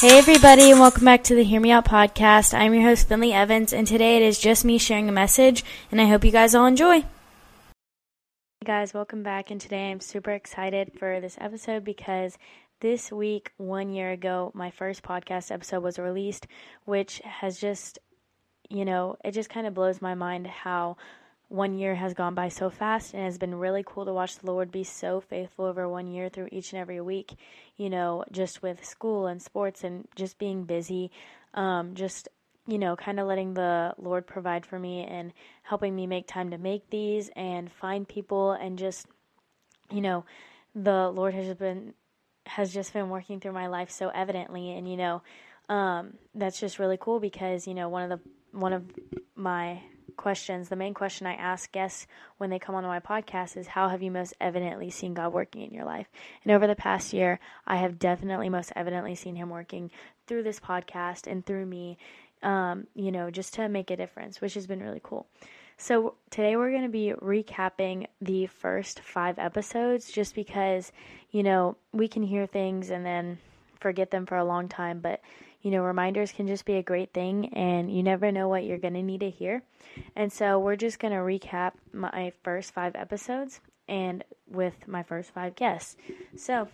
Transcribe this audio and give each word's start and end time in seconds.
Hey, 0.00 0.16
everybody, 0.16 0.70
and 0.70 0.80
welcome 0.80 1.04
back 1.04 1.24
to 1.24 1.34
the 1.34 1.44
Hear 1.44 1.60
Me 1.60 1.72
Out 1.72 1.84
podcast. 1.84 2.54
I'm 2.54 2.72
your 2.72 2.84
host, 2.84 3.06
Finley 3.06 3.34
Evans, 3.34 3.74
and 3.74 3.86
today 3.86 4.16
it 4.16 4.22
is 4.22 4.38
just 4.38 4.64
me 4.64 4.78
sharing 4.78 5.10
a 5.10 5.12
message, 5.12 5.62
and 5.92 6.00
I 6.00 6.06
hope 6.06 6.24
you 6.24 6.30
guys 6.30 6.54
all 6.54 6.64
enjoy. 6.64 7.00
Hey, 7.00 7.06
guys, 8.64 8.94
welcome 8.94 9.22
back, 9.22 9.50
and 9.50 9.60
today 9.60 9.90
I'm 9.90 10.00
super 10.00 10.30
excited 10.30 10.92
for 10.98 11.20
this 11.20 11.36
episode 11.38 11.84
because 11.84 12.38
this 12.80 13.12
week, 13.12 13.52
one 13.58 13.90
year 13.90 14.10
ago, 14.10 14.50
my 14.54 14.70
first 14.70 15.02
podcast 15.02 15.50
episode 15.50 15.82
was 15.82 15.98
released, 15.98 16.46
which 16.86 17.20
has 17.22 17.58
just, 17.58 17.98
you 18.70 18.86
know, 18.86 19.16
it 19.22 19.32
just 19.32 19.50
kind 19.50 19.66
of 19.66 19.74
blows 19.74 20.00
my 20.00 20.14
mind 20.14 20.46
how 20.46 20.96
one 21.50 21.76
year 21.76 21.96
has 21.96 22.14
gone 22.14 22.34
by 22.34 22.48
so 22.48 22.70
fast 22.70 23.12
and 23.12 23.26
it's 23.26 23.36
been 23.36 23.56
really 23.56 23.82
cool 23.84 24.04
to 24.04 24.12
watch 24.12 24.38
the 24.38 24.46
Lord 24.46 24.70
be 24.70 24.84
so 24.84 25.20
faithful 25.20 25.64
over 25.64 25.88
one 25.88 26.06
year 26.06 26.28
through 26.28 26.48
each 26.52 26.72
and 26.72 26.80
every 26.80 27.00
week, 27.00 27.34
you 27.76 27.90
know, 27.90 28.24
just 28.30 28.62
with 28.62 28.84
school 28.84 29.26
and 29.26 29.42
sports 29.42 29.82
and 29.82 30.06
just 30.14 30.38
being 30.38 30.62
busy, 30.62 31.10
um, 31.54 31.96
just, 31.96 32.28
you 32.68 32.78
know, 32.78 32.94
kind 32.94 33.18
of 33.18 33.26
letting 33.26 33.54
the 33.54 33.92
Lord 33.98 34.28
provide 34.28 34.64
for 34.64 34.78
me 34.78 35.04
and 35.04 35.32
helping 35.62 35.94
me 35.94 36.06
make 36.06 36.28
time 36.28 36.52
to 36.52 36.58
make 36.58 36.88
these 36.88 37.30
and 37.34 37.70
find 37.70 38.06
people 38.06 38.52
and 38.52 38.78
just, 38.78 39.08
you 39.90 40.00
know, 40.00 40.24
the 40.76 41.10
Lord 41.10 41.34
has 41.34 41.52
been 41.56 41.94
has 42.46 42.72
just 42.72 42.92
been 42.92 43.10
working 43.10 43.40
through 43.40 43.52
my 43.52 43.66
life 43.66 43.90
so 43.90 44.08
evidently 44.08 44.72
and 44.72 44.88
you 44.90 44.96
know 44.96 45.22
um, 45.68 46.14
that's 46.34 46.58
just 46.58 46.78
really 46.78 46.96
cool 46.98 47.20
because 47.20 47.66
you 47.66 47.74
know 47.74 47.88
one 47.88 48.10
of 48.10 48.18
the 48.18 48.58
one 48.58 48.72
of 48.72 48.84
my 49.36 49.80
questions, 50.10 50.68
the 50.68 50.76
main 50.76 50.94
question 50.94 51.26
I 51.26 51.34
ask 51.34 51.70
guests 51.72 52.06
when 52.38 52.50
they 52.50 52.58
come 52.58 52.74
onto 52.74 52.88
my 52.88 53.00
podcast 53.00 53.56
is 53.56 53.68
how 53.68 53.88
have 53.88 54.02
you 54.02 54.10
most 54.10 54.34
evidently 54.40 54.90
seen 54.90 55.14
God 55.14 55.32
working 55.32 55.62
in 55.62 55.72
your 55.72 55.84
life? 55.84 56.08
And 56.44 56.52
over 56.52 56.66
the 56.66 56.74
past 56.74 57.12
year, 57.12 57.40
I 57.66 57.76
have 57.76 57.98
definitely 57.98 58.48
most 58.48 58.72
evidently 58.76 59.14
seen 59.14 59.36
Him 59.36 59.50
working 59.50 59.90
through 60.26 60.42
this 60.42 60.60
podcast 60.60 61.26
and 61.26 61.44
through 61.44 61.66
me, 61.66 61.98
um, 62.42 62.86
you 62.94 63.10
know, 63.10 63.30
just 63.30 63.54
to 63.54 63.68
make 63.68 63.90
a 63.90 63.96
difference, 63.96 64.40
which 64.40 64.54
has 64.54 64.66
been 64.66 64.82
really 64.82 65.00
cool. 65.02 65.26
So 65.76 66.14
today 66.28 66.56
we're 66.56 66.72
going 66.72 66.82
to 66.82 66.88
be 66.88 67.14
recapping 67.22 68.06
the 68.20 68.46
first 68.46 69.00
five 69.00 69.38
episodes 69.38 70.10
just 70.10 70.34
because, 70.34 70.92
you 71.30 71.42
know, 71.42 71.76
we 71.92 72.06
can 72.06 72.22
hear 72.22 72.46
things 72.46 72.90
and 72.90 73.04
then 73.04 73.38
forget 73.80 74.10
them 74.10 74.26
for 74.26 74.36
a 74.36 74.44
long 74.44 74.68
time, 74.68 75.00
but 75.00 75.20
you 75.62 75.70
know, 75.70 75.82
reminders 75.82 76.32
can 76.32 76.46
just 76.46 76.64
be 76.64 76.74
a 76.74 76.82
great 76.82 77.12
thing, 77.12 77.52
and 77.54 77.94
you 77.94 78.02
never 78.02 78.32
know 78.32 78.48
what 78.48 78.64
you're 78.64 78.78
going 78.78 78.94
to 78.94 79.02
need 79.02 79.20
to 79.20 79.30
hear. 79.30 79.62
And 80.16 80.32
so, 80.32 80.58
we're 80.58 80.76
just 80.76 80.98
going 80.98 81.12
to 81.12 81.18
recap 81.18 81.72
my 81.92 82.32
first 82.42 82.72
five 82.72 82.94
episodes 82.94 83.60
and 83.88 84.24
with 84.48 84.86
my 84.86 85.02
first 85.02 85.32
five 85.32 85.56
guests. 85.56 85.96
So, 86.36 86.68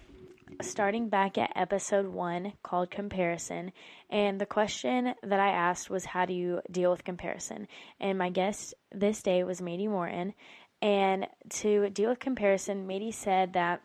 starting 0.60 1.08
back 1.08 1.38
at 1.38 1.52
episode 1.56 2.06
one 2.06 2.52
called 2.62 2.90
Comparison, 2.90 3.72
and 4.10 4.40
the 4.40 4.46
question 4.46 5.14
that 5.22 5.40
I 5.40 5.48
asked 5.48 5.90
was, 5.90 6.04
How 6.04 6.26
do 6.26 6.32
you 6.32 6.60
deal 6.70 6.90
with 6.90 7.04
comparison? 7.04 7.66
And 8.00 8.18
my 8.18 8.30
guest 8.30 8.74
this 8.92 9.22
day 9.22 9.42
was 9.44 9.60
Mady 9.60 9.88
Morton. 9.88 10.34
And 10.82 11.26
to 11.48 11.88
deal 11.90 12.10
with 12.10 12.18
comparison, 12.18 12.86
Mady 12.86 13.12
said 13.12 13.54
that, 13.54 13.80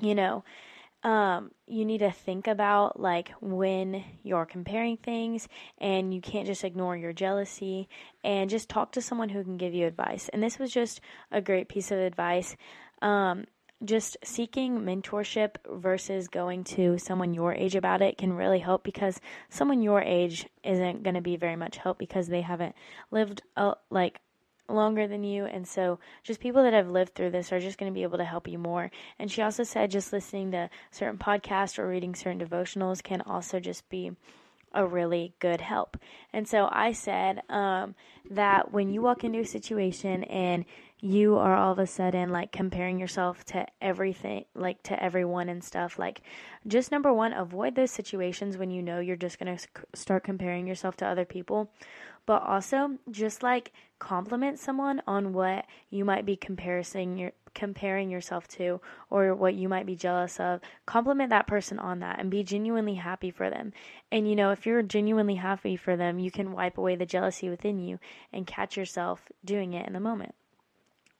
you 0.00 0.14
know, 0.14 0.44
um, 1.02 1.50
you 1.66 1.84
need 1.84 1.98
to 1.98 2.10
think 2.10 2.46
about 2.46 2.98
like 2.98 3.30
when 3.40 4.04
you're 4.22 4.46
comparing 4.46 4.96
things 4.96 5.48
and 5.78 6.12
you 6.12 6.20
can't 6.20 6.46
just 6.46 6.64
ignore 6.64 6.96
your 6.96 7.12
jealousy 7.12 7.88
and 8.24 8.50
just 8.50 8.68
talk 8.68 8.92
to 8.92 9.02
someone 9.02 9.28
who 9.28 9.44
can 9.44 9.56
give 9.56 9.74
you 9.74 9.86
advice. 9.86 10.28
And 10.32 10.42
this 10.42 10.58
was 10.58 10.72
just 10.72 11.00
a 11.30 11.40
great 11.40 11.68
piece 11.68 11.90
of 11.90 11.98
advice. 11.98 12.56
Um, 13.02 13.44
just 13.84 14.16
seeking 14.24 14.80
mentorship 14.80 15.56
versus 15.70 16.28
going 16.28 16.64
to 16.64 16.96
someone 16.98 17.34
your 17.34 17.52
age 17.52 17.74
about 17.74 18.00
it 18.00 18.16
can 18.16 18.32
really 18.32 18.58
help 18.58 18.82
because 18.82 19.20
someone 19.50 19.82
your 19.82 20.00
age 20.00 20.46
isn't 20.64 21.02
going 21.02 21.14
to 21.14 21.20
be 21.20 21.36
very 21.36 21.56
much 21.56 21.76
help 21.76 21.98
because 21.98 22.26
they 22.26 22.40
haven't 22.40 22.74
lived 23.10 23.42
a, 23.56 23.74
like 23.90 24.20
longer 24.68 25.06
than 25.06 25.24
you. 25.24 25.44
And 25.44 25.66
so, 25.66 25.98
just 26.22 26.40
people 26.40 26.62
that 26.62 26.72
have 26.72 26.90
lived 26.90 27.14
through 27.14 27.30
this 27.30 27.52
are 27.52 27.60
just 27.60 27.78
going 27.78 27.90
to 27.90 27.94
be 27.94 28.02
able 28.02 28.18
to 28.18 28.24
help 28.24 28.48
you 28.48 28.58
more. 28.58 28.90
And 29.18 29.30
she 29.30 29.42
also 29.42 29.62
said 29.62 29.90
just 29.90 30.12
listening 30.12 30.52
to 30.52 30.70
certain 30.90 31.18
podcasts 31.18 31.78
or 31.78 31.88
reading 31.88 32.14
certain 32.14 32.40
devotionals 32.40 33.02
can 33.02 33.20
also 33.22 33.60
just 33.60 33.88
be 33.88 34.12
a 34.72 34.86
really 34.86 35.32
good 35.38 35.60
help. 35.60 35.96
And 36.32 36.46
so 36.46 36.68
I 36.70 36.92
said 36.92 37.42
um, 37.48 37.94
that 38.30 38.72
when 38.72 38.90
you 38.90 39.00
walk 39.00 39.24
into 39.24 39.40
a 39.40 39.46
situation 39.46 40.24
and 40.24 40.64
you 41.00 41.36
are 41.36 41.54
all 41.54 41.72
of 41.72 41.78
a 41.78 41.86
sudden 41.86 42.30
like 42.30 42.52
comparing 42.52 42.98
yourself 42.98 43.44
to 43.44 43.66
everything, 43.82 44.46
like 44.54 44.82
to 44.84 45.02
everyone 45.02 45.50
and 45.50 45.62
stuff, 45.62 45.98
like 45.98 46.22
just 46.66 46.90
number 46.90 47.12
one, 47.12 47.34
avoid 47.34 47.74
those 47.74 47.90
situations 47.90 48.56
when 48.56 48.70
you 48.70 48.82
know 48.82 49.00
you're 49.00 49.14
just 49.14 49.38
going 49.38 49.56
to 49.56 49.68
start 49.94 50.24
comparing 50.24 50.66
yourself 50.66 50.96
to 50.96 51.06
other 51.06 51.26
people. 51.26 51.70
But 52.24 52.42
also 52.42 52.98
just 53.10 53.42
like 53.42 53.72
compliment 53.98 54.58
someone 54.58 55.02
on 55.06 55.32
what 55.32 55.66
you 55.90 56.04
might 56.04 56.24
be 56.24 56.34
comparing 56.34 57.18
your 57.18 57.32
comparing 57.54 58.10
yourself 58.10 58.46
to 58.48 58.80
or 59.08 59.34
what 59.34 59.54
you 59.54 59.68
might 59.68 59.86
be 59.86 59.96
jealous 59.96 60.40
of. 60.40 60.60
Compliment 60.86 61.30
that 61.30 61.46
person 61.46 61.78
on 61.78 62.00
that 62.00 62.18
and 62.18 62.30
be 62.30 62.42
genuinely 62.42 62.94
happy 62.94 63.30
for 63.30 63.50
them. 63.50 63.72
And 64.10 64.28
you 64.28 64.34
know 64.34 64.50
if 64.50 64.66
you're 64.66 64.82
genuinely 64.82 65.36
happy 65.36 65.76
for 65.76 65.94
them 65.94 66.18
you 66.18 66.30
can 66.30 66.52
wipe 66.52 66.78
away 66.78 66.96
the 66.96 67.06
jealousy 67.06 67.50
within 67.50 67.78
you 67.78 67.98
and 68.32 68.46
catch 68.46 68.76
yourself 68.78 69.28
doing 69.44 69.74
it 69.74 69.86
in 69.86 69.92
the 69.92 70.00
moment 70.00 70.34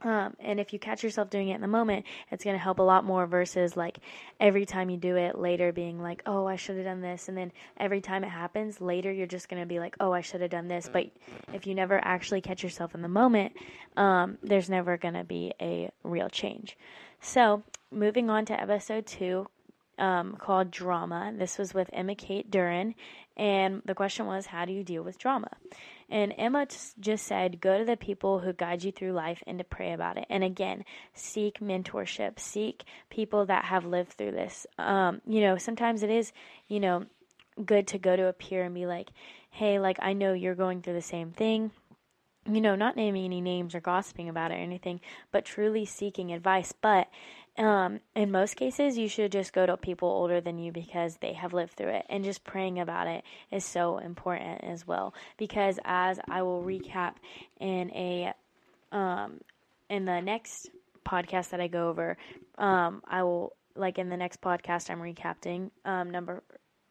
um, 0.03 0.37
and 0.41 0.61
if 0.61 0.73
you 0.73 0.79
catch 0.79 1.03
yourself 1.03 1.31
doing 1.31 1.49
it 1.49 1.55
in 1.55 1.63
the 1.63 1.67
moment, 1.67 2.05
it's 2.31 2.45
going 2.45 2.55
to 2.55 2.63
help 2.63 2.79
a 2.79 2.83
lot 2.83 3.05
more 3.05 3.27
versus 3.27 3.77
like 3.77 3.99
every 4.39 4.67
time 4.67 4.91
you 4.91 4.99
do 4.99 5.17
it 5.17 5.39
later 5.39 5.73
being 5.73 6.01
like, 6.01 6.23
oh, 6.27 6.47
I 6.47 6.57
should 6.57 6.77
have 6.77 6.85
done 6.85 7.01
this. 7.01 7.29
And 7.29 7.37
then 7.37 7.51
every 7.79 8.03
time 8.03 8.23
it 8.23 8.29
happens 8.29 8.81
later, 8.81 9.11
you're 9.11 9.27
just 9.27 9.49
going 9.49 9.63
to 9.63 9.67
be 9.67 9.79
like, 9.79 9.97
oh, 9.99 10.13
I 10.13 10.21
should 10.21 10.43
have 10.43 10.51
done 10.51 10.69
this. 10.69 10.89
But 10.93 11.11
if 11.53 11.67
you 11.67 11.75
never 11.75 11.99
actually 12.05 12.43
catch 12.43 12.63
yourself 12.63 12.95
in 12.95 13.01
the 13.01 13.09
moment, 13.09 13.55
um, 13.97 14.37
there's 14.43 14.69
never 14.69 14.99
going 14.99 15.15
to 15.15 15.25
be 15.25 15.53
a 15.61 15.91
real 16.05 16.29
change. 16.29 16.77
So 17.21 17.63
moving 17.91 18.29
on 18.29 18.45
to 18.47 18.61
episode 18.61 19.07
two, 19.07 19.47
um, 19.99 20.37
called 20.37 20.71
Drama. 20.71 21.33
This 21.35 21.57
was 21.57 21.73
with 21.73 21.89
Emma 21.93 22.15
Kate 22.15 22.51
Duran, 22.51 22.95
and 23.37 23.83
the 23.87 23.95
question 23.95 24.27
was, 24.27 24.47
How 24.47 24.67
do 24.67 24.73
you 24.73 24.85
deal 24.85 25.03
with 25.03 25.19
drama? 25.19 25.51
And 26.09 26.33
Emma 26.37 26.67
just 27.01 27.27
said, 27.27 27.61
Go 27.61 27.79
to 27.79 27.85
the 27.85 27.97
people 27.97 28.39
who 28.41 28.53
guide 28.53 28.85
you 28.85 28.93
through 28.93 29.13
life 29.13 29.43
and 29.47 29.59
to 29.59 29.65
pray 29.65 29.93
about 29.93 30.19
it. 30.19 30.27
And 30.31 30.45
again, 30.45 30.85
seek 31.15 31.61
mentorship, 31.61 32.39
seek 32.39 32.85
people 33.11 33.47
that 33.47 33.65
have 33.65 33.85
lived 33.85 34.13
through 34.13 34.33
this. 34.33 34.67
Um, 34.79 35.21
you 35.27 35.41
know, 35.41 35.57
sometimes 35.57 36.03
it 36.03 36.11
is, 36.11 36.33
you 36.69 36.81
know, 36.81 37.07
good 37.65 37.87
to 37.89 37.99
go 37.99 38.15
to 38.15 38.27
a 38.27 38.33
peer 38.33 38.65
and 38.65 38.75
be 38.75 38.87
like, 38.87 39.11
Hey, 39.51 39.79
like, 39.79 39.99
I 40.01 40.13
know 40.13 40.33
you're 40.33 40.55
going 40.55 40.83
through 40.83 40.95
the 40.95 41.03
same 41.03 41.33
thing 41.33 41.71
you 42.49 42.61
know, 42.61 42.77
not 42.77 42.97
naming 42.97 43.25
any 43.25 43.41
names 43.41 43.75
or 43.75 43.81
gossiping 43.81 44.29
about 44.29 44.51
it 44.51 44.55
or 44.55 44.59
anything, 44.59 45.01
but 45.33 45.45
truly 45.45 45.85
seeking 45.85 46.33
advice. 46.33 46.73
But 46.81 47.09
um, 47.59 48.01
in 48.15 48.31
most 48.31 48.57
cases, 48.57 48.99
you 48.99 49.09
should 49.09 49.33
just 49.33 49.53
go 49.53 49.65
to 49.65 49.77
people 49.77 50.09
older 50.09 50.41
than 50.41 50.59
you 50.59 50.73
because 50.73 51.17
they 51.17 51.33
have 51.33 51.55
lived 51.55 51.73
through 51.73 51.89
it. 51.89 52.07
And 52.09 52.25
just 52.25 52.45
praying 52.45 52.81
about 52.81 53.07
it 53.07 53.25
is 53.51 53.65
so 53.65 53.99
important 53.99 54.63
as 54.65 54.87
well. 54.87 55.15
Because 55.37 55.79
as 55.85 56.21
I 56.29 56.43
will 56.43 56.63
recap 56.63 57.15
in 57.59 57.91
a 57.93 58.33
um, 58.93 59.41
in 59.89 60.05
the 60.05 60.21
next 60.21 60.71
podcast 61.05 61.51
that 61.51 61.61
I 61.61 61.69
go 61.69 61.89
over, 61.89 62.17
um, 62.59 63.03
I 63.07 63.23
will 63.23 63.55
like 63.75 63.99
in 63.99 64.09
the 64.09 64.17
next 64.17 64.41
podcast 64.41 64.91
I'm 64.91 65.01
recapping 65.01 65.71
um, 65.85 66.11
number 66.11 66.43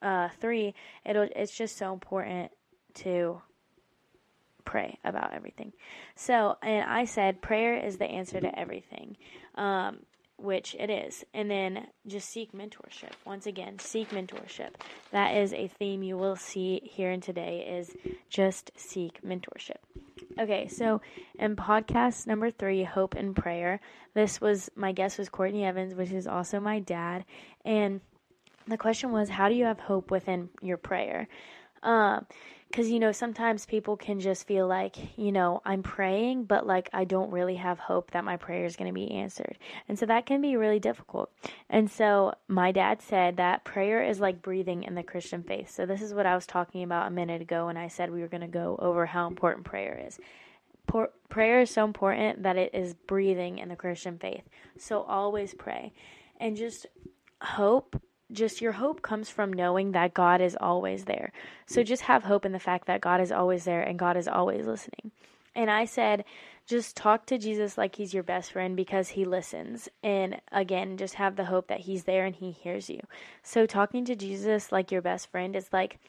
uh, 0.02 0.30
three. 0.40 0.74
It'll 1.06 1.28
it's 1.36 1.56
just 1.56 1.78
so 1.78 1.94
important 1.94 2.52
to 2.96 3.42
pray 4.66 4.98
about 5.04 5.34
everything. 5.34 5.74
So, 6.16 6.58
and 6.64 6.90
I 6.90 7.06
said 7.06 7.42
prayer 7.42 7.78
is 7.78 7.98
the 7.98 8.06
answer 8.06 8.40
to 8.42 8.60
everything. 8.60 9.16
Um, 9.56 10.00
which 10.38 10.76
it 10.80 10.90
is. 10.90 11.24
And 11.34 11.50
then 11.50 11.88
just 12.08 12.30
seek 12.30 12.52
mentorship. 12.52 13.12
Once 13.26 13.46
again, 13.46 13.80
seek 13.80 14.10
mentorship. 14.10 14.72
That 15.12 15.36
is 15.36 15.54
a 15.54 15.68
theme 15.68 16.04
you 16.04 16.18
will 16.18 16.36
see 16.36 16.82
here 16.84 17.12
and 17.12 17.24
today 17.24 17.78
is 17.80 17.96
just 18.30 18.72
seek 18.76 19.22
mentorship. 19.24 19.78
Okay, 20.40 20.68
so 20.68 21.02
in 21.40 21.56
podcast 21.56 22.28
number 22.28 22.52
three, 22.52 22.84
Hope 22.84 23.16
and 23.16 23.36
Prayer, 23.36 23.80
this 24.14 24.42
was 24.42 24.70
my 24.76 24.92
guest 24.92 25.18
was 25.18 25.30
Courtney 25.30 25.66
Evans, 25.66 25.96
which 25.96 26.12
is 26.12 26.28
also 26.28 26.60
my 26.60 26.80
dad. 26.80 27.26
And 27.64 28.02
the 28.68 28.78
question 28.78 29.12
was, 29.12 29.30
how 29.30 29.50
do 29.50 29.56
you 29.56 29.66
have 29.66 29.80
hope 29.80 30.12
within 30.12 30.50
your 30.62 30.78
prayer? 30.78 31.28
Um, 31.84 32.26
because 32.76 32.92
you 32.92 33.00
know 33.00 33.14
sometimes 33.14 33.66
people 33.66 33.96
can 33.96 34.20
just 34.20 34.46
feel 34.46 34.68
like 34.68 34.98
you 35.18 35.32
know 35.32 35.62
i'm 35.64 35.82
praying 35.82 36.44
but 36.44 36.68
like 36.68 36.90
i 36.92 37.06
don't 37.06 37.32
really 37.32 37.56
have 37.56 37.80
hope 37.80 38.12
that 38.12 38.26
my 38.26 38.36
prayer 38.36 38.66
is 38.66 38.76
going 38.76 38.90
to 38.90 38.94
be 38.94 39.12
answered. 39.12 39.58
And 39.88 39.98
so 39.98 40.06
that 40.08 40.26
can 40.26 40.42
be 40.42 40.58
really 40.58 40.80
difficult. 40.80 41.32
And 41.70 41.90
so 41.90 42.34
my 42.50 42.74
dad 42.74 43.02
said 43.02 43.38
that 43.38 43.64
prayer 43.64 44.04
is 44.04 44.20
like 44.20 44.42
breathing 44.42 44.84
in 44.84 44.94
the 44.94 45.04
christian 45.04 45.42
faith. 45.42 45.72
So 45.72 45.86
this 45.86 46.02
is 46.02 46.14
what 46.14 46.26
i 46.26 46.36
was 46.36 46.46
talking 46.46 46.84
about 46.84 47.08
a 47.08 47.12
minute 47.12 47.42
ago 47.42 47.68
when 47.68 47.78
i 47.78 47.88
said 47.88 48.12
we 48.12 48.20
were 48.20 48.28
going 48.28 48.42
to 48.42 48.48
go 48.48 48.78
over 48.82 49.06
how 49.06 49.28
important 49.28 49.66
prayer 49.66 50.04
is. 50.06 50.20
Prayer 51.30 51.62
is 51.62 51.72
so 51.72 51.86
important 51.86 52.44
that 52.44 52.58
it 52.58 52.76
is 52.76 52.94
breathing 52.94 53.60
in 53.60 53.70
the 53.70 53.78
christian 53.78 54.20
faith. 54.20 54.44
So 54.78 55.04
always 55.04 55.54
pray. 55.54 55.94
And 56.42 56.58
just 56.58 56.88
hope 57.42 57.96
just 58.32 58.62
your 58.62 58.74
hope 58.74 59.02
comes 59.02 59.30
from 59.30 59.54
knowing 59.54 59.92
that 59.92 60.14
God 60.14 60.42
is 60.42 60.58
always 60.60 61.06
there. 61.06 61.32
So 61.66 61.84
just 61.84 62.04
have 62.04 62.24
hope 62.24 62.46
in 62.46 62.52
the 62.52 62.60
fact 62.60 62.88
that 62.88 63.02
God 63.02 63.22
is 63.22 63.32
always 63.32 63.66
there 63.66 63.82
and 63.82 64.00
God 64.00 64.18
is 64.18 64.28
always 64.28 64.66
listening. 64.66 65.12
And 65.56 65.72
I 65.72 65.86
said, 65.86 66.26
just 66.68 66.98
talk 66.98 67.28
to 67.28 67.38
Jesus 67.38 67.78
like 67.78 67.96
he's 67.96 68.14
your 68.14 68.24
best 68.24 68.52
friend 68.52 68.76
because 68.76 69.10
he 69.10 69.24
listens. 69.24 69.88
And 70.04 70.42
again, 70.52 70.98
just 70.98 71.16
have 71.16 71.36
the 71.36 71.46
hope 71.46 71.68
that 71.68 71.82
he's 71.82 72.04
there 72.04 72.26
and 72.26 72.36
he 72.36 72.52
hears 72.52 72.90
you. 72.90 73.00
So 73.44 73.66
talking 73.66 74.04
to 74.06 74.16
Jesus 74.16 74.72
like 74.72 74.92
your 74.92 75.02
best 75.02 75.32
friend 75.32 75.56
is 75.56 75.70
like 75.72 76.00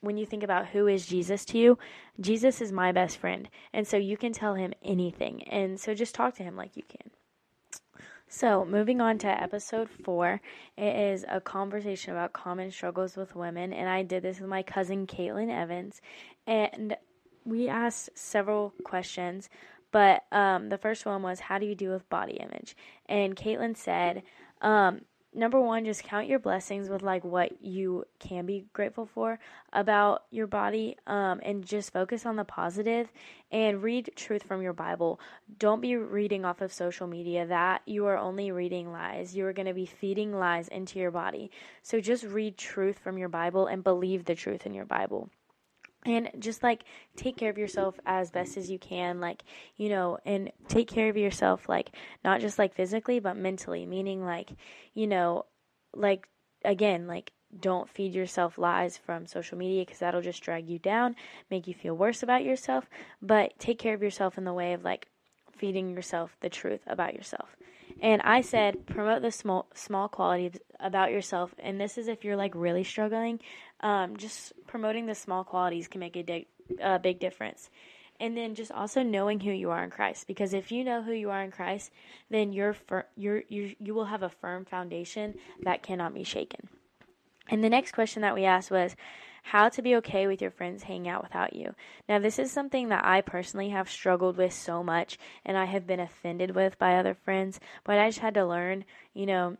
when 0.00 0.16
you 0.18 0.26
think 0.26 0.42
about 0.42 0.66
who 0.66 0.86
is 0.86 1.06
Jesus 1.06 1.44
to 1.46 1.58
you, 1.58 1.78
Jesus 2.20 2.60
is 2.60 2.70
my 2.70 2.92
best 2.92 3.16
friend. 3.16 3.48
And 3.72 3.86
so 3.88 3.96
you 3.96 4.16
can 4.16 4.32
tell 4.32 4.54
him 4.54 4.74
anything. 4.84 5.42
And 5.44 5.80
so 5.80 5.94
just 5.94 6.14
talk 6.14 6.34
to 6.36 6.42
him 6.42 6.56
like 6.56 6.76
you 6.76 6.82
can. 6.86 7.10
So, 8.36 8.64
moving 8.64 9.00
on 9.00 9.18
to 9.18 9.28
episode 9.28 9.88
four, 9.88 10.40
it 10.76 10.96
is 10.96 11.24
a 11.28 11.40
conversation 11.40 12.14
about 12.14 12.32
common 12.32 12.72
struggles 12.72 13.16
with 13.16 13.36
women. 13.36 13.72
And 13.72 13.88
I 13.88 14.02
did 14.02 14.24
this 14.24 14.40
with 14.40 14.50
my 14.50 14.64
cousin 14.64 15.06
Caitlin 15.06 15.52
Evans. 15.52 16.02
And 16.44 16.96
we 17.44 17.68
asked 17.68 18.10
several 18.16 18.74
questions. 18.82 19.48
But 19.92 20.24
um, 20.32 20.68
the 20.68 20.78
first 20.78 21.06
one 21.06 21.22
was, 21.22 21.38
How 21.38 21.60
do 21.60 21.66
you 21.66 21.76
deal 21.76 21.92
with 21.92 22.08
body 22.08 22.32
image? 22.32 22.76
And 23.06 23.36
Caitlin 23.36 23.76
said, 23.76 24.24
um, 24.60 25.02
number 25.34 25.60
one, 25.60 25.84
just 25.84 26.04
count 26.04 26.26
your 26.26 26.38
blessings 26.38 26.88
with 26.88 27.02
like 27.02 27.24
what 27.24 27.62
you 27.62 28.04
can 28.18 28.46
be 28.46 28.66
grateful 28.72 29.06
for 29.06 29.38
about 29.72 30.24
your 30.30 30.46
body, 30.46 30.96
um, 31.06 31.40
and 31.42 31.64
just 31.64 31.92
focus 31.92 32.24
on 32.24 32.36
the 32.36 32.44
positive 32.44 33.12
and 33.50 33.82
read 33.82 34.10
truth 34.16 34.42
from 34.42 34.62
your 34.62 34.72
Bible. 34.72 35.20
Don't 35.58 35.80
be 35.80 35.96
reading 35.96 36.44
off 36.44 36.60
of 36.60 36.72
social 36.72 37.06
media 37.06 37.46
that 37.46 37.82
you 37.86 38.06
are 38.06 38.16
only 38.16 38.50
reading 38.50 38.92
lies. 38.92 39.34
You 39.34 39.46
are 39.46 39.52
going 39.52 39.66
to 39.66 39.74
be 39.74 39.86
feeding 39.86 40.32
lies 40.38 40.68
into 40.68 40.98
your 40.98 41.10
body. 41.10 41.50
So 41.82 42.00
just 42.00 42.24
read 42.24 42.56
truth 42.56 42.98
from 42.98 43.18
your 43.18 43.28
Bible 43.28 43.66
and 43.66 43.84
believe 43.84 44.24
the 44.24 44.34
truth 44.34 44.66
in 44.66 44.74
your 44.74 44.86
Bible 44.86 45.30
and 46.04 46.30
just 46.38 46.62
like 46.62 46.84
take 47.16 47.36
care 47.36 47.50
of 47.50 47.58
yourself 47.58 47.98
as 48.06 48.30
best 48.30 48.56
as 48.56 48.70
you 48.70 48.78
can 48.78 49.20
like 49.20 49.42
you 49.76 49.88
know 49.88 50.18
and 50.26 50.52
take 50.68 50.88
care 50.88 51.08
of 51.08 51.16
yourself 51.16 51.68
like 51.68 51.90
not 52.24 52.40
just 52.40 52.58
like 52.58 52.74
physically 52.74 53.20
but 53.20 53.36
mentally. 53.36 53.86
Meaning 53.86 54.24
like 54.24 54.50
you 54.94 55.06
know 55.06 55.46
like 55.94 56.26
again 56.64 57.06
like 57.06 57.32
don't 57.60 57.88
feed 57.88 58.14
yourself 58.14 58.58
lies 58.58 58.96
from 58.98 59.26
social 59.26 59.56
media 59.56 59.82
because 59.82 60.00
that'll 60.00 60.20
just 60.20 60.42
drag 60.42 60.68
you 60.68 60.78
down 60.78 61.14
make 61.50 61.68
you 61.68 61.74
feel 61.74 61.96
worse 61.96 62.22
about 62.22 62.44
yourself. 62.44 62.88
But 63.22 63.58
take 63.58 63.78
care 63.78 63.94
of 63.94 64.02
yourself 64.02 64.36
in 64.38 64.44
the 64.44 64.52
way 64.52 64.72
of 64.72 64.82
like 64.82 65.08
feeding 65.56 65.90
yourself 65.90 66.36
the 66.40 66.48
truth 66.48 66.80
about 66.86 67.14
yourself 67.14 67.56
and 68.00 68.22
I 68.22 68.40
said 68.40 68.86
promote 68.86 69.22
the 69.22 69.30
small 69.30 69.66
small 69.74 70.08
qualities 70.08 70.60
about 70.80 71.10
yourself. 71.10 71.54
And 71.58 71.80
this 71.80 71.98
is 71.98 72.08
if 72.08 72.24
you're 72.24 72.36
like 72.36 72.54
really 72.54 72.84
struggling, 72.84 73.40
um, 73.80 74.16
just 74.16 74.52
promoting 74.66 75.06
the 75.06 75.14
small 75.14 75.44
qualities 75.44 75.88
can 75.88 76.00
make 76.00 76.16
a 76.16 76.22
big, 76.22 76.46
uh, 76.82 76.98
big 76.98 77.18
difference. 77.20 77.70
And 78.20 78.36
then 78.36 78.54
just 78.54 78.70
also 78.70 79.02
knowing 79.02 79.40
who 79.40 79.50
you 79.50 79.70
are 79.70 79.82
in 79.82 79.90
Christ, 79.90 80.28
because 80.28 80.54
if 80.54 80.70
you 80.70 80.84
know 80.84 81.02
who 81.02 81.12
you 81.12 81.30
are 81.30 81.42
in 81.42 81.50
Christ, 81.50 81.90
then 82.30 82.52
you're 82.52 82.74
fir- 82.74 83.06
you're 83.16 83.42
you're 83.48 83.70
you 83.80 83.94
will 83.94 84.04
have 84.04 84.22
a 84.22 84.28
firm 84.28 84.64
foundation 84.64 85.34
that 85.62 85.82
cannot 85.82 86.14
be 86.14 86.22
shaken. 86.22 86.68
And 87.48 87.62
the 87.62 87.68
next 87.68 87.92
question 87.92 88.22
that 88.22 88.34
we 88.34 88.44
asked 88.44 88.70
was, 88.70 88.96
how 89.46 89.68
to 89.68 89.82
be 89.82 89.94
okay 89.96 90.26
with 90.26 90.40
your 90.40 90.50
friends 90.50 90.82
hanging 90.82 91.06
out 91.06 91.22
without 91.22 91.54
you. 91.54 91.74
Now, 92.08 92.18
this 92.18 92.38
is 92.38 92.50
something 92.50 92.88
that 92.88 93.04
I 93.04 93.20
personally 93.20 93.68
have 93.68 93.90
struggled 93.90 94.38
with 94.38 94.54
so 94.54 94.82
much 94.82 95.18
and 95.44 95.58
I 95.58 95.66
have 95.66 95.86
been 95.86 96.00
offended 96.00 96.54
with 96.54 96.78
by 96.78 96.96
other 96.96 97.14
friends, 97.14 97.60
but 97.84 97.98
I 97.98 98.08
just 98.08 98.20
had 98.20 98.32
to 98.34 98.46
learn, 98.46 98.86
you 99.12 99.26
know, 99.26 99.58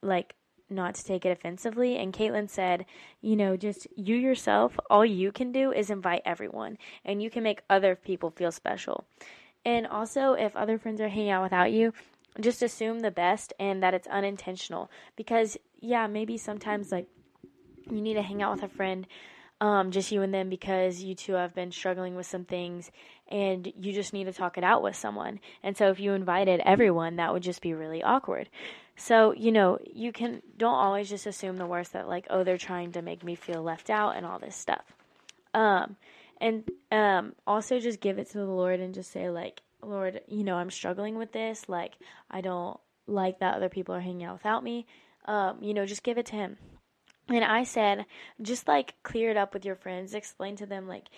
like 0.00 0.36
not 0.70 0.94
to 0.94 1.04
take 1.04 1.26
it 1.26 1.32
offensively. 1.32 1.96
And 1.96 2.12
Caitlin 2.12 2.48
said, 2.48 2.86
you 3.20 3.34
know, 3.34 3.56
just 3.56 3.88
you 3.96 4.14
yourself, 4.14 4.78
all 4.88 5.04
you 5.04 5.32
can 5.32 5.50
do 5.50 5.72
is 5.72 5.90
invite 5.90 6.22
everyone 6.24 6.78
and 7.04 7.20
you 7.20 7.28
can 7.28 7.42
make 7.42 7.62
other 7.68 7.96
people 7.96 8.30
feel 8.30 8.52
special. 8.52 9.06
And 9.64 9.88
also, 9.88 10.34
if 10.34 10.54
other 10.54 10.78
friends 10.78 11.00
are 11.00 11.08
hanging 11.08 11.30
out 11.30 11.42
without 11.42 11.72
you, 11.72 11.92
just 12.40 12.62
assume 12.62 13.00
the 13.00 13.10
best 13.10 13.52
and 13.58 13.82
that 13.82 13.92
it's 13.92 14.06
unintentional 14.06 14.88
because, 15.16 15.56
yeah, 15.80 16.06
maybe 16.06 16.38
sometimes 16.38 16.92
like 16.92 17.08
you 17.90 18.00
need 18.00 18.14
to 18.14 18.22
hang 18.22 18.42
out 18.42 18.54
with 18.54 18.62
a 18.62 18.74
friend, 18.74 19.06
um, 19.60 19.90
just 19.90 20.12
you 20.12 20.22
and 20.22 20.34
them, 20.34 20.48
because 20.48 21.02
you 21.02 21.14
two 21.14 21.34
have 21.34 21.54
been 21.54 21.72
struggling 21.72 22.14
with 22.14 22.26
some 22.26 22.44
things 22.44 22.90
and 23.28 23.72
you 23.78 23.92
just 23.92 24.12
need 24.12 24.24
to 24.24 24.32
talk 24.32 24.58
it 24.58 24.64
out 24.64 24.82
with 24.82 24.96
someone. 24.96 25.40
And 25.62 25.76
so 25.76 25.88
if 25.90 25.98
you 25.98 26.12
invited 26.12 26.60
everyone, 26.64 27.16
that 27.16 27.32
would 27.32 27.42
just 27.42 27.62
be 27.62 27.74
really 27.74 28.02
awkward. 28.02 28.48
So, 28.96 29.32
you 29.32 29.52
know, 29.52 29.78
you 29.84 30.12
can 30.12 30.42
don't 30.56 30.74
always 30.74 31.08
just 31.08 31.26
assume 31.26 31.56
the 31.56 31.66
worst 31.66 31.92
that 31.92 32.08
like, 32.08 32.26
oh, 32.30 32.44
they're 32.44 32.58
trying 32.58 32.92
to 32.92 33.02
make 33.02 33.24
me 33.24 33.34
feel 33.34 33.62
left 33.62 33.90
out 33.90 34.16
and 34.16 34.24
all 34.24 34.38
this 34.38 34.56
stuff. 34.56 34.84
Um, 35.54 35.96
and 36.40 36.70
um, 36.92 37.34
also 37.46 37.78
just 37.78 38.00
give 38.00 38.18
it 38.18 38.30
to 38.30 38.38
the 38.38 38.44
Lord 38.44 38.80
and 38.80 38.94
just 38.94 39.10
say 39.10 39.30
like, 39.30 39.62
Lord, 39.82 40.20
you 40.28 40.44
know, 40.44 40.56
I'm 40.56 40.70
struggling 40.70 41.16
with 41.16 41.32
this. 41.32 41.68
Like, 41.68 41.94
I 42.30 42.40
don't 42.40 42.78
like 43.06 43.38
that 43.40 43.54
other 43.54 43.68
people 43.68 43.94
are 43.94 44.00
hanging 44.00 44.24
out 44.24 44.34
without 44.34 44.64
me. 44.64 44.86
Um, 45.26 45.58
you 45.60 45.74
know, 45.74 45.86
just 45.86 46.02
give 46.02 46.18
it 46.18 46.26
to 46.26 46.36
Him. 46.36 46.56
And 47.28 47.44
I 47.44 47.64
said, 47.64 48.06
just 48.40 48.68
like 48.68 48.94
clear 49.02 49.30
it 49.30 49.36
up 49.36 49.52
with 49.52 49.64
your 49.64 49.74
friends, 49.74 50.14
explain 50.14 50.56
to 50.56 50.66
them 50.66 50.86
like, 50.86 51.08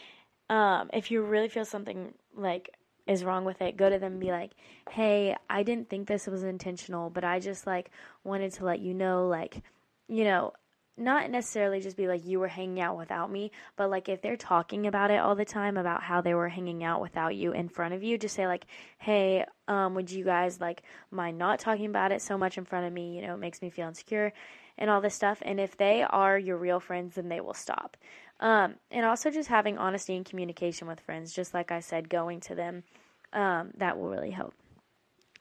um, 0.49 0.89
if 0.93 1.11
you 1.11 1.23
really 1.23 1.49
feel 1.49 1.65
something 1.67 2.15
like 2.35 2.75
is 3.07 3.25
wrong 3.25 3.45
with 3.45 3.61
it, 3.63 3.77
go 3.77 3.91
to 3.91 3.99
them 3.99 4.13
and 4.13 4.21
be 4.21 4.31
like, 4.31 4.53
hey, 4.91 5.37
I 5.51 5.63
didn't 5.63 5.89
think 5.91 6.09
this 6.09 6.27
was 6.27 6.45
intentional, 6.45 7.11
but 7.11 7.25
I 7.25 7.41
just 7.41 7.67
like 7.67 7.91
wanted 8.25 8.53
to 8.55 8.65
let 8.65 8.81
you 8.81 8.95
know, 8.95 9.29
like, 9.29 9.63
you 10.09 10.25
know, 10.25 10.53
not 10.99 11.31
necessarily 11.31 11.81
just 11.81 11.97
be 11.97 12.09
like 12.09 12.27
you 12.27 12.41
were 12.41 12.49
hanging 12.49 12.81
out 12.81 12.99
without 12.99 13.31
me, 13.31 13.53
but 13.77 13.89
like 13.89 14.09
if 14.09 14.21
they're 14.21 14.37
talking 14.37 14.87
about 14.87 15.11
it 15.11 15.19
all 15.21 15.35
the 15.37 15.45
time 15.45 15.77
about 15.77 16.03
how 16.03 16.21
they 16.21 16.35
were 16.35 16.49
hanging 16.49 16.83
out 16.83 17.01
without 17.01 17.37
you 17.37 17.53
in 17.53 17.69
front 17.69 17.95
of 17.95 18.03
you, 18.03 18.19
just 18.19 18.35
say 18.35 18.47
like, 18.47 18.67
"Hey, 18.99 19.45
um, 19.69 19.95
would 19.95 20.11
you 20.11 20.25
guys 20.25 20.61
like 20.61 20.83
mind 21.11 21.39
not 21.39 21.61
talking 21.61 21.87
about 21.87 22.13
it 22.13 22.21
so 22.21 22.37
much 22.37 22.59
in 22.59 22.65
front 22.65 22.87
of 22.87 22.93
me? 22.93 23.15
You 23.15 23.23
know, 23.27 23.35
it 23.35 23.39
makes 23.39 23.63
me 23.63 23.71
feel 23.71 23.87
insecure." 23.89 24.33
And 24.79 24.89
all 24.89 25.01
this 25.01 25.15
stuff. 25.15 25.43
And 25.43 25.61
if 25.61 25.77
they 25.77 26.03
are 26.03 26.39
your 26.39 26.57
real 26.57 26.81
friends, 26.81 27.17
then 27.17 27.29
they 27.29 27.41
will 27.41 27.55
stop. 27.55 27.97
Um, 28.41 28.77
and 28.91 29.05
also 29.05 29.31
just 29.31 29.49
having 29.49 29.79
honesty 29.79 30.17
and 30.17 30.25
communication 30.25 30.87
with 30.87 31.01
friends, 31.01 31.35
just 31.35 31.53
like 31.53 31.73
I 31.73 31.81
said, 31.81 32.09
going 32.09 32.41
to 32.41 32.55
them, 32.55 32.85
um, 33.33 33.73
that 33.77 33.99
will 33.99 34.09
really 34.09 34.31
help. 34.31 34.55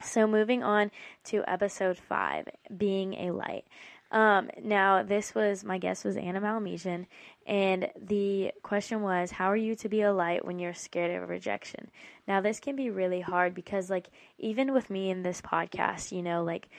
So 0.04 0.28
moving 0.28 0.64
on 0.64 0.92
to 1.26 1.44
episode 1.48 1.98
five, 1.98 2.48
being 2.76 3.14
a 3.16 3.32
light. 3.32 3.66
Um, 4.10 4.50
now 4.64 5.04
this 5.04 5.36
was 5.36 5.66
my 5.66 5.80
guest 5.80 6.06
was 6.06 6.16
Anna 6.16 6.40
Malmesian, 6.40 7.08
and 7.46 7.90
the 8.00 8.54
question 8.64 9.02
was, 9.02 9.32
how 9.32 9.52
are 9.52 9.58
you 9.58 9.76
to 9.76 9.90
be 9.90 10.02
a 10.02 10.14
light 10.14 10.46
when 10.46 10.60
you're 10.60 10.74
scared 10.74 11.22
of 11.22 11.28
rejection? 11.28 11.92
Now 12.26 12.40
this 12.40 12.62
can 12.62 12.78
be 12.78 12.90
really 12.90 13.20
hard 13.20 13.54
because 13.54 13.90
like 13.90 14.10
even 14.38 14.72
with 14.72 14.90
me 14.90 15.10
in 15.10 15.24
this 15.24 15.42
podcast, 15.42 16.14
you 16.14 16.24
know, 16.24 16.44
like 16.44 16.70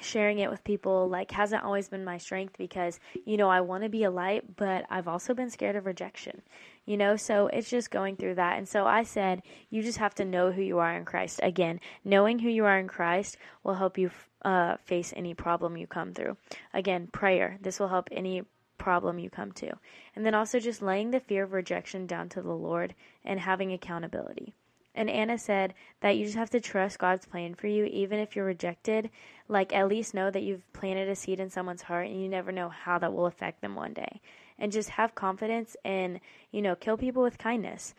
sharing 0.00 0.38
it 0.38 0.50
with 0.50 0.64
people 0.64 1.08
like 1.08 1.30
hasn't 1.30 1.64
always 1.64 1.88
been 1.88 2.04
my 2.04 2.18
strength 2.18 2.56
because 2.58 3.00
you 3.24 3.36
know 3.36 3.48
I 3.48 3.60
want 3.60 3.82
to 3.82 3.88
be 3.88 4.04
a 4.04 4.10
light 4.10 4.56
but 4.56 4.84
I've 4.90 5.08
also 5.08 5.34
been 5.34 5.50
scared 5.50 5.76
of 5.76 5.86
rejection 5.86 6.42
you 6.88 6.96
know? 6.96 7.16
So 7.16 7.48
it's 7.48 7.68
just 7.68 7.90
going 7.90 8.16
through 8.16 8.36
that. 8.36 8.56
And 8.56 8.66
so 8.66 8.86
I 8.86 9.02
said 9.02 9.42
you 9.68 9.82
just 9.82 9.98
have 9.98 10.14
to 10.16 10.24
know 10.24 10.50
who 10.50 10.62
you 10.62 10.78
are 10.78 10.96
in 10.96 11.04
Christ. 11.04 11.38
Again 11.42 11.80
knowing 12.04 12.38
who 12.38 12.48
you 12.48 12.64
are 12.64 12.78
in 12.78 12.88
Christ 12.88 13.36
will 13.62 13.74
help 13.74 13.98
you 13.98 14.10
uh, 14.42 14.78
face 14.78 15.12
any 15.14 15.34
problem 15.34 15.76
you 15.76 15.86
come 15.86 16.14
through. 16.14 16.38
Again 16.72 17.08
prayer. 17.08 17.58
This 17.60 17.78
will 17.78 17.88
help 17.88 18.08
any 18.10 18.42
problem 18.78 19.18
you 19.18 19.28
come 19.28 19.52
to. 19.52 19.70
And 20.16 20.24
then 20.24 20.34
also 20.34 20.58
just 20.58 20.80
laying 20.80 21.10
the 21.10 21.20
fear 21.20 21.44
of 21.44 21.52
rejection 21.52 22.06
down 22.06 22.30
to 22.30 22.40
the 22.40 22.54
Lord 22.54 22.94
and 23.24 23.38
having 23.38 23.72
accountability 23.72 24.54
and 24.98 25.08
Anna 25.08 25.38
said 25.38 25.74
that 26.00 26.16
you 26.16 26.24
just 26.24 26.36
have 26.36 26.50
to 26.50 26.60
trust 26.60 26.98
God's 26.98 27.24
plan 27.24 27.54
for 27.54 27.68
you, 27.68 27.84
even 27.84 28.18
if 28.18 28.34
you're 28.34 28.44
rejected. 28.44 29.10
Like, 29.46 29.72
at 29.72 29.86
least 29.86 30.12
know 30.12 30.28
that 30.28 30.42
you've 30.42 30.70
planted 30.72 31.08
a 31.08 31.14
seed 31.14 31.38
in 31.38 31.50
someone's 31.50 31.82
heart 31.82 32.08
and 32.08 32.20
you 32.20 32.28
never 32.28 32.50
know 32.50 32.68
how 32.68 32.98
that 32.98 33.12
will 33.12 33.26
affect 33.26 33.60
them 33.62 33.76
one 33.76 33.92
day. 33.92 34.20
And 34.58 34.72
just 34.72 34.90
have 34.90 35.14
confidence 35.14 35.76
and, 35.84 36.18
you 36.50 36.60
know, 36.62 36.74
kill 36.74 36.96
people 36.96 37.22
with 37.22 37.38
kindness. 37.38 37.94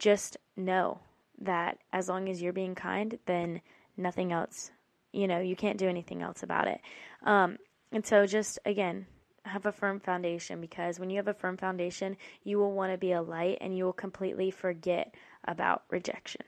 Just 0.00 0.38
know 0.56 0.98
that 1.38 1.78
as 1.92 2.08
long 2.08 2.28
as 2.28 2.42
you're 2.42 2.52
being 2.52 2.74
kind, 2.74 3.16
then 3.26 3.60
nothing 3.96 4.32
else, 4.32 4.72
you 5.12 5.28
know, 5.28 5.38
you 5.38 5.54
can't 5.54 5.78
do 5.78 5.88
anything 5.88 6.20
else 6.20 6.42
about 6.42 6.66
it. 6.66 6.80
Um, 7.22 7.58
and 7.92 8.04
so, 8.04 8.26
just 8.26 8.58
again, 8.66 9.06
have 9.44 9.66
a 9.66 9.72
firm 9.72 10.00
foundation 10.00 10.60
because 10.60 10.98
when 10.98 11.10
you 11.10 11.16
have 11.16 11.28
a 11.28 11.34
firm 11.34 11.56
foundation, 11.56 12.16
you 12.44 12.58
will 12.58 12.72
want 12.72 12.92
to 12.92 12.98
be 12.98 13.12
a 13.12 13.22
light 13.22 13.58
and 13.60 13.76
you 13.76 13.84
will 13.84 13.92
completely 13.92 14.50
forget 14.50 15.14
about 15.44 15.82
rejection. 15.90 16.42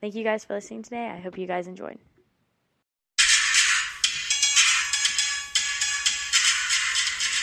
Thank 0.00 0.14
you 0.14 0.24
guys 0.24 0.44
for 0.44 0.54
listening 0.54 0.82
today. 0.82 1.08
I 1.08 1.20
hope 1.20 1.38
you 1.38 1.46
guys 1.46 1.66
enjoyed. 1.66 1.98